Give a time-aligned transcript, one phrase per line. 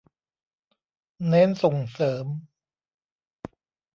[1.27, 2.25] เน้นส่งเสริม